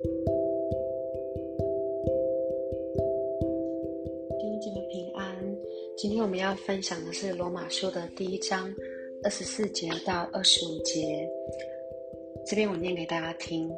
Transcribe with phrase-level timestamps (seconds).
[0.00, 0.04] 弟
[4.40, 5.36] 兄姐妹平安。
[5.96, 8.72] 今天我们要分享的是罗马书的第一章
[9.24, 11.28] 二十四节到二十五节。
[12.46, 13.68] 这边我念给大家听。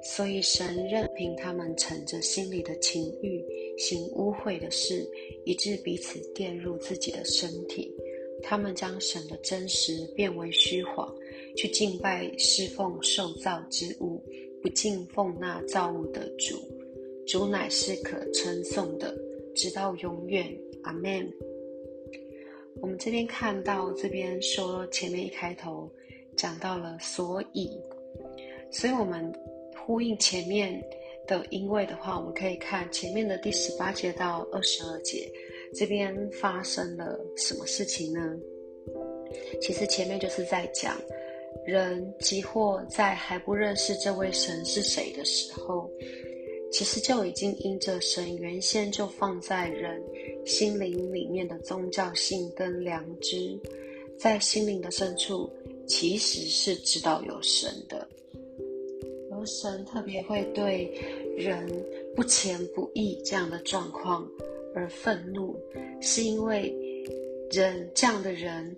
[0.00, 3.44] 所以神任凭他们乘着心里的情欲
[3.76, 5.04] 行污秽的事，
[5.44, 7.92] 以致彼此玷入自己的身体。
[8.42, 11.12] 他们将神的真实变为虚谎，
[11.56, 14.22] 去敬拜侍奉受造之物，
[14.64, 16.56] 不敬奉那造物的主。
[17.26, 19.14] 主乃是可称颂的，
[19.54, 20.50] 直到永远。
[20.84, 21.30] 阿门。
[22.80, 25.90] 我们这边看到，这边说前面一开头
[26.34, 27.78] 讲到了所以，
[28.70, 29.30] 所以我们。
[29.86, 30.82] 呼应前面
[31.26, 35.30] 的因为的话，我们可以看前面的第十八节到二十二节，
[35.74, 38.34] 这边发生了什么事情呢？
[39.60, 40.96] 其实前面就是在讲，
[41.64, 45.90] 人即或在还不认识这位神是谁的时候，
[46.70, 50.02] 其实就已经因着神原先就放在人
[50.44, 53.58] 心灵里面的宗教性跟良知，
[54.18, 55.50] 在心灵的深处，
[55.86, 58.06] 其实是知道有神的。
[59.30, 60.92] 而神特别会对
[61.36, 61.66] 人
[62.14, 64.28] 不前不义这样的状况
[64.74, 65.56] 而愤怒，
[66.00, 66.74] 是因为
[67.50, 68.76] 人这样的人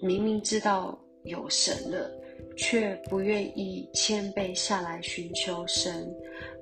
[0.00, 2.10] 明明知道有神了，
[2.56, 6.10] 却不愿意谦卑下来寻求神，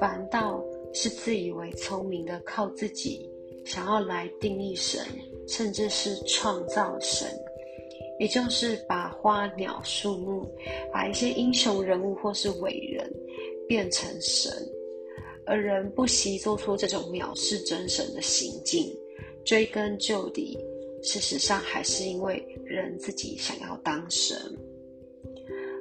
[0.00, 3.30] 反倒是自以为聪明的靠自己
[3.64, 5.00] 想要来定义神，
[5.46, 7.28] 甚至是创造神，
[8.18, 10.48] 也就是把花鸟树木，
[10.92, 13.10] 把一些英雄人物或是伟人。
[13.68, 14.48] 变成神，
[15.44, 18.96] 而人不惜做出这种藐视真神的行径，
[19.44, 20.56] 追根究底，
[21.06, 24.36] 事实上还是因为人自己想要当神。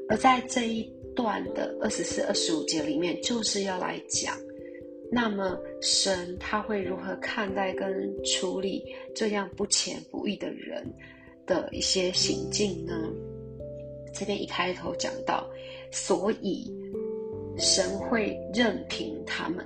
[0.08, 0.84] 而在这一
[1.16, 4.38] 段的二十四、二十五节里面，就是要来讲，
[5.12, 10.86] 那么神他会如何看待跟处理这样不虔不义的人
[11.46, 12.94] 的一些行径呢？
[14.14, 15.50] 这边一开头讲到，
[15.92, 16.72] 所以。
[17.58, 19.66] 神会任凭他们。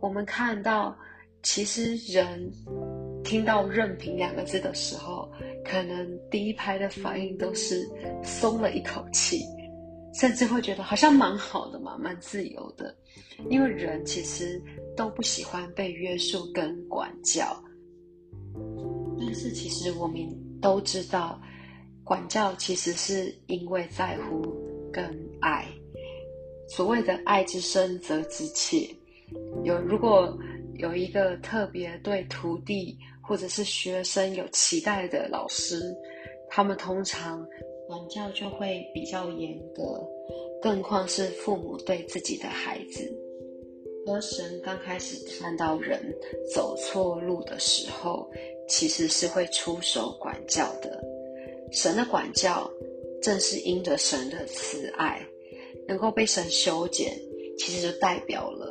[0.00, 0.96] 我们看到，
[1.42, 2.50] 其实人
[3.28, 5.30] 听到“任凭”两个字的时候，
[5.62, 7.86] 可能第一排的反应都是
[8.24, 9.42] 松了一口气，
[10.14, 12.96] 甚至会觉得好像蛮好的嘛，蛮自由的。
[13.50, 14.58] 因为人其实
[14.96, 17.54] 都不喜欢被约束跟管教，
[19.20, 20.26] 但是其实我们
[20.58, 21.38] 都知道，
[22.04, 24.42] 管教其实是因为在乎
[24.90, 25.04] 跟
[25.42, 25.66] 爱。
[26.66, 28.88] 所谓的爱之深则之切，
[29.64, 30.34] 有如果
[30.76, 32.96] 有一个特别对徒弟
[33.28, 35.94] 或者是学生有期待的老师，
[36.48, 37.46] 他们通常
[37.86, 40.02] 管教就会比较严格，
[40.62, 43.08] 更况是父母对自己的孩子。
[44.06, 46.00] 而神刚开始看到人
[46.54, 48.28] 走错路的时候，
[48.66, 50.98] 其实是会出手管教的。
[51.70, 52.68] 神的管教
[53.22, 55.22] 正是因着神的慈爱。
[55.86, 57.18] 能够被神修剪，
[57.56, 58.67] 其实就代表了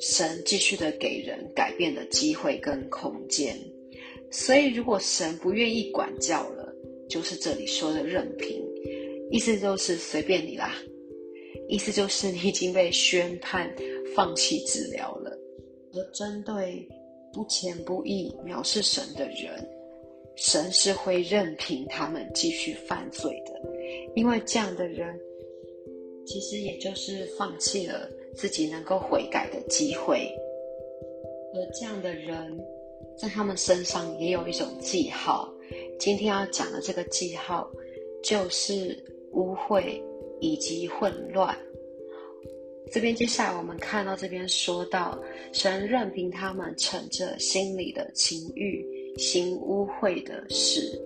[0.00, 3.56] 神继续的给人改变的机会跟空间。
[4.30, 6.74] 所以，如果神不愿意管教了，
[7.08, 8.62] 就是这里说的任凭，
[9.30, 10.74] 意思就是随便你啦。
[11.68, 13.72] 意思就是你已经被宣判
[14.14, 15.30] 放弃治疗了。
[15.92, 16.86] 而针对
[17.32, 19.68] 不虔不义、藐视神的人，
[20.36, 23.52] 神是会任凭他们继续犯罪的，
[24.16, 25.18] 因为这样的人。
[26.26, 30.28] 其实也就是放弃了自己能够悔改的机会，
[31.54, 32.58] 而这样的人，
[33.16, 35.52] 在他们身上也有一种记号。
[35.98, 37.70] 今天要讲的这个记号，
[38.22, 38.96] 就是
[39.32, 40.00] 污秽
[40.40, 41.56] 以及混乱。
[42.92, 45.18] 这边接下来我们看到这边说到，
[45.52, 48.84] 神任凭他们乘着心里的情欲
[49.16, 51.00] 行污秽的事，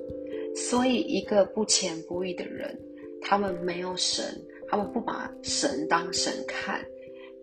[0.57, 2.77] 所以一个不虔不义的人，
[3.21, 4.25] 他们没有神。
[4.71, 6.85] 他们不把神当神看，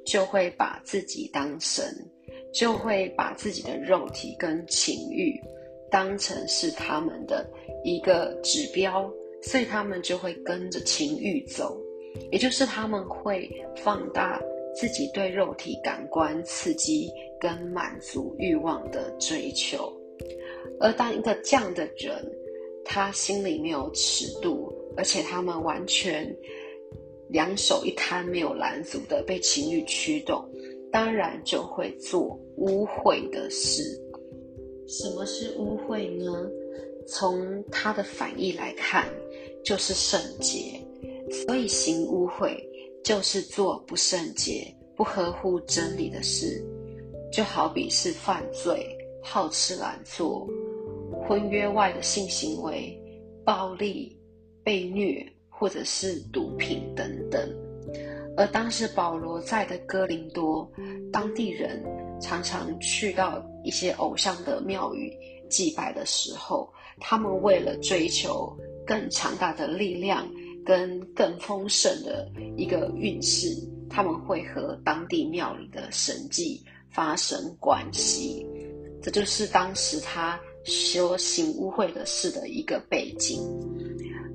[0.05, 1.83] 就会把自己当神，
[2.53, 5.41] 就会把自己的肉体跟情欲
[5.89, 7.45] 当成是他们的
[7.83, 9.11] 一个指标，
[9.41, 11.77] 所以他们就会跟着情欲走，
[12.31, 14.41] 也就是他们会放大
[14.75, 17.09] 自己对肉体感官刺激
[17.39, 19.91] 跟满足欲望的追求。
[20.79, 22.31] 而当一个这样的人，
[22.83, 26.35] 他心里没有尺度，而且他们完全。
[27.29, 30.43] 两手一摊，没有拦阻的被情欲驱动，
[30.91, 33.81] 当然就会做污秽的事。
[34.87, 36.49] 什么是污秽呢？
[37.07, 39.07] 从他的反义来看，
[39.63, 40.79] 就是圣洁。
[41.47, 42.55] 所以行污秽
[43.03, 46.63] 就是做不圣洁、不合乎真理的事，
[47.31, 48.85] 就好比是犯罪、
[49.23, 50.47] 好吃懒做、
[51.27, 52.95] 婚约外的性行为、
[53.43, 54.15] 暴力、
[54.63, 55.25] 被虐，
[55.57, 57.41] 或者是毒品等等。
[58.37, 60.69] 而当时保罗在的哥林多，
[61.11, 61.81] 当地人
[62.19, 65.11] 常常去到一些偶像的庙宇
[65.49, 66.69] 祭拜的时候，
[66.99, 68.53] 他们为了追求
[68.85, 70.27] 更强大的力量
[70.65, 73.55] 跟更丰盛的一个运势，
[73.89, 78.45] 他们会和当地庙里的神迹发生关系。
[79.01, 83.39] 这就是当时他修行污秽的事的一个背景。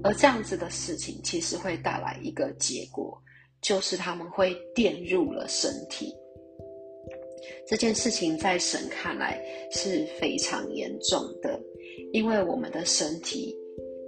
[0.03, 3.21] 而这样子的事情，其实会带来一个结果。
[3.63, 6.17] 就是他们会玷入了身体，
[7.69, 9.39] 这件事情在神看来
[9.71, 11.61] 是非常严重的，
[12.15, 13.55] 因为我们的身体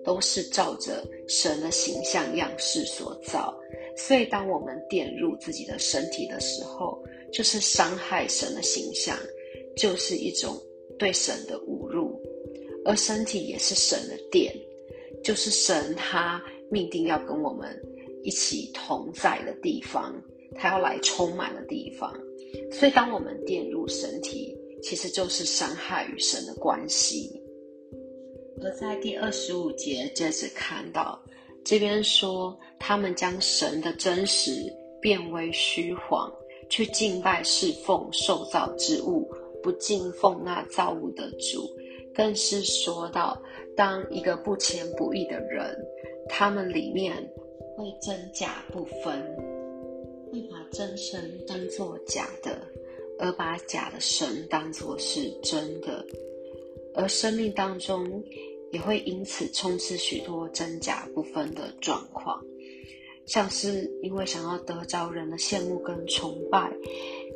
[0.03, 3.55] 都是照着神的形象样式所造，
[3.95, 9.15] 所以当我们玷入自己的身体的时候，就是伤害神的形象，
[9.77, 10.59] 就是一种
[10.99, 12.19] 对神的侮辱，
[12.87, 14.51] 而身体也是神的殿，
[15.23, 17.81] 就是神他命定要跟我们。
[18.25, 20.15] 一起同在的地方，
[20.55, 22.09] 他要来充满的地方。
[22.71, 27.33] 所以，当我们玷入身体，其实就是伤害与神的关系。
[28.63, 31.21] 而在第二十五节接着看到，
[31.65, 34.53] 这边说他们将神的真实
[35.01, 36.33] 变为虚谎，
[36.71, 39.29] 去敬拜侍奉受造之物，
[39.65, 41.69] 不敬奉那造物的主。
[42.15, 43.37] 更是说到，
[43.77, 45.77] 当一个不虔不义的人，
[46.29, 47.15] 他们里面。
[47.75, 49.19] 会真假不分，
[50.31, 52.61] 会把真神当作假的，
[53.19, 56.05] 而把假的神当作是真的，
[56.95, 58.23] 而生命当中
[58.73, 62.45] 也会因此充斥许多真假不分的状况，
[63.25, 66.71] 像是因为想要得着人的羡慕跟崇拜，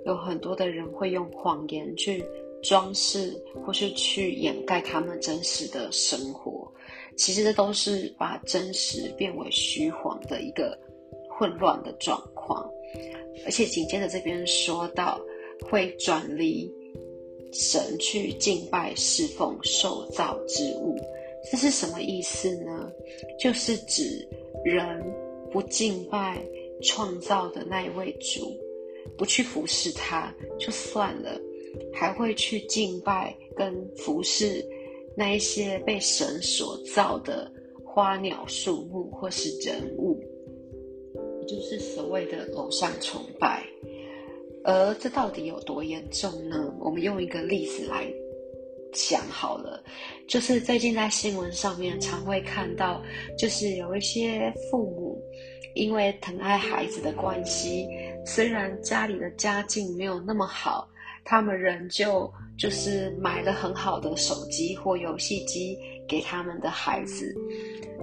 [0.05, 2.23] 有很多的人会用谎言去
[2.67, 3.33] 装饰
[3.65, 6.71] 或是去掩盖他们真实的生活。
[7.17, 10.79] 其实这都是把真实变为虚晃的一个
[11.31, 12.69] 混乱的状况，
[13.45, 15.19] 而且紧接着这边说到
[15.63, 16.71] 会转离
[17.53, 20.99] 神去敬拜侍奉受造之物，
[21.51, 22.93] 这是什么意思呢？
[23.39, 24.29] 就是指
[24.63, 25.03] 人
[25.51, 26.39] 不敬拜
[26.83, 28.55] 创造的那一位主，
[29.17, 31.41] 不去服侍他就算了，
[31.93, 34.64] 还会去敬拜跟服侍。
[35.17, 37.50] 那一些被神所造的
[37.82, 40.23] 花鸟树木或是人物，
[41.49, 43.64] 就是所谓的偶像崇拜。
[44.62, 46.70] 而这到底有多严重呢？
[46.81, 48.12] 我们用一个例子来
[48.93, 49.82] 讲好了，
[50.29, 53.02] 就是最近在新闻上面常会看到，
[53.38, 55.19] 就是有一些父母
[55.75, 57.87] 因为疼爱孩子的关系，
[58.26, 60.87] 虽然家里的家境没有那么好。
[61.28, 65.76] 他们仍旧就是买了很好的手机或游戏机
[66.06, 67.34] 给他们的孩子，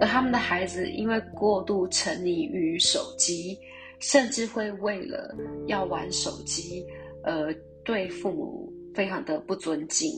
[0.01, 3.57] 而他们的孩子因为过度沉溺于手机，
[3.99, 5.33] 甚至会为了
[5.67, 6.85] 要玩手机，
[7.23, 7.55] 而
[7.85, 10.11] 对父母非常的不尊敬，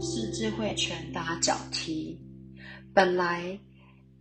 [0.00, 2.20] 甚至会拳打脚踢。
[2.92, 3.56] 本来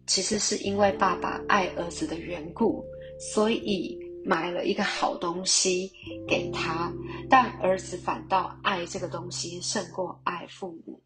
[0.06, 2.86] 其实是因为爸爸爱儿子的缘故，
[3.20, 3.98] 所以。
[4.26, 5.92] 买了一个好东西
[6.28, 6.92] 给他，
[7.30, 11.00] 但儿子反倒爱这个东西胜过爱父母，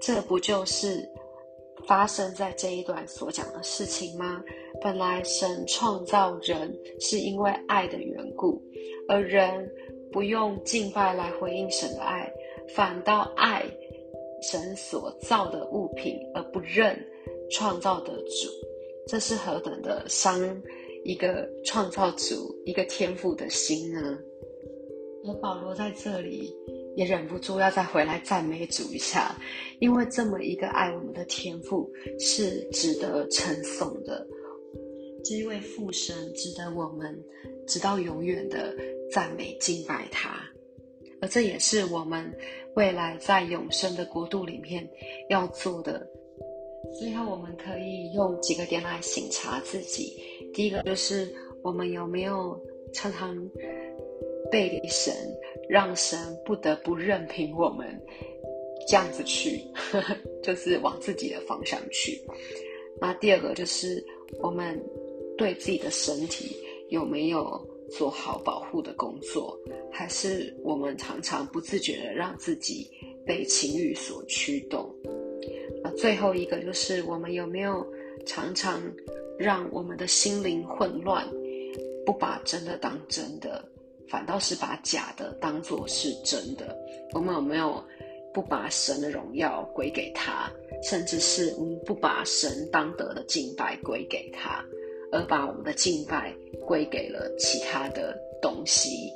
[0.00, 1.06] 这不就是
[1.86, 4.42] 发生在这一段所讲的事情吗？
[4.80, 8.62] 本来神创造人是因为爱的缘故，
[9.06, 9.70] 而人
[10.10, 12.32] 不用敬拜来回应神的爱，
[12.74, 13.62] 反倒爱
[14.40, 16.98] 神所造的物品，而不认
[17.50, 18.48] 创造的主，
[19.06, 20.40] 这是何等的伤！
[21.04, 24.18] 一个创造主、一个天赋的心呢？
[25.24, 26.54] 而保罗在这里
[26.96, 29.36] 也忍不住要再回来赞美主一下，
[29.78, 34.26] 因为这么一个爱我们的天赋是值得称颂的。
[35.22, 37.22] 这一位父神值得我们
[37.66, 38.74] 直到永远的
[39.10, 40.40] 赞美敬拜他，
[41.20, 42.34] 而这也是我们
[42.74, 44.88] 未来在永生的国度里面
[45.28, 46.08] 要做的。
[46.98, 50.16] 最后，我们可以用几个点来省察自己。
[50.52, 51.28] 第一个就是
[51.62, 52.60] 我们有没有
[52.92, 53.36] 常常
[54.50, 55.14] 背离神，
[55.68, 57.86] 让神不得不任凭我们
[58.88, 59.60] 这样子去，
[60.42, 62.20] 就是往自己的方向去。
[63.00, 64.04] 那第二个就是
[64.40, 64.78] 我们
[65.38, 66.56] 对自己的身体
[66.88, 69.58] 有没有做好保护的工作，
[69.90, 72.90] 还是我们常常不自觉的让自己
[73.24, 74.94] 被情欲所驱动？
[75.82, 77.86] 那最后一个就是我们有没有
[78.26, 78.82] 常常
[79.40, 81.26] 让我们的心灵混乱，
[82.04, 83.64] 不把真的当真的，
[84.06, 86.76] 反倒是把假的当作是真的？
[87.14, 87.82] 我们有没有
[88.34, 94.62] 不把神的荣耀归给他，甚至是我们不把神当得的敬拜归给他，
[95.10, 96.34] 而把我们的敬拜
[96.66, 99.10] 归给了其他的东西？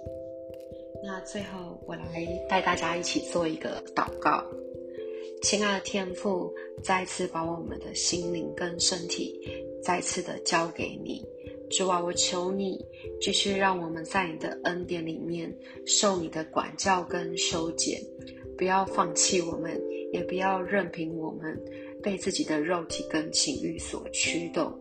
[1.04, 2.02] 那最后，我来
[2.48, 4.42] 带大家一起做一个祷告。
[5.42, 9.38] 亲爱的天父，再次把我们的心灵跟身体
[9.82, 11.22] 再次的交给你。
[11.70, 12.78] 主啊，我求你
[13.20, 15.52] 继续让我们在你的恩典里面
[15.86, 18.00] 受你的管教跟修剪，
[18.56, 19.80] 不要放弃我们，
[20.12, 21.58] 也不要任凭我们
[22.02, 24.72] 被自己的肉体跟情欲所驱动。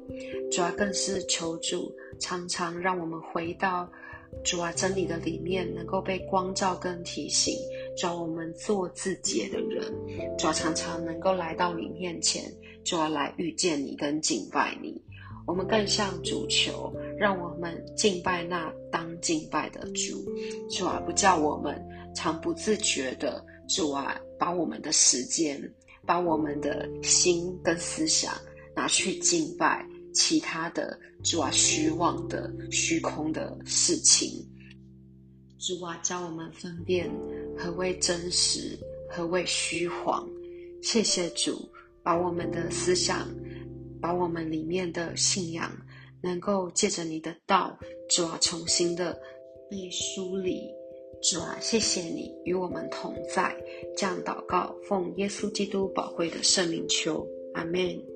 [0.52, 3.90] 主啊，更是求主常常让我们回到。
[4.44, 7.56] 主啊，真理的里面能够被光照跟提醒，
[7.98, 9.84] 主啊，我们做自己的人，
[10.38, 12.44] 主啊，常常能够来到你面前，
[12.84, 15.02] 主要，来遇见你跟敬拜你。
[15.46, 20.24] 我们更向主求，让我们敬拜那当敬拜的主，
[20.70, 21.80] 主啊，不叫我们
[22.16, 25.62] 常不自觉的，主啊，把我们的时间，
[26.06, 28.34] 把我们的心跟思想
[28.76, 29.86] 拿去敬拜。
[30.16, 34.48] 其他的主啊，虚妄的、虚空的事情，
[35.58, 37.10] 主啊，教我们分辨
[37.58, 38.78] 何谓真实，
[39.10, 40.28] 何谓虚谎。
[40.82, 41.58] 谢谢主，
[42.04, 43.30] 把我们的思想，
[44.02, 45.72] 把我们里面的信仰，
[46.22, 47.78] 能够借着你的道，
[48.10, 49.18] 主啊，重新的
[49.70, 50.70] 被梳理。
[51.22, 53.56] 主啊，谢谢你与我们同在。
[53.96, 58.13] 这样祷告，奉耶稣基督宝贵的圣名求，阿门。